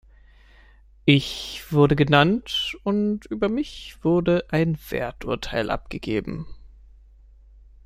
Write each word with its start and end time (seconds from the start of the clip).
Ich 1.05 1.71
wurde 1.71 1.95
genannt, 1.95 2.75
und 2.81 3.27
über 3.27 3.49
mich 3.49 3.97
wurde 4.03 4.45
ein 4.49 4.75
Werturteil 4.89 5.69
abgegeben. 5.69 6.47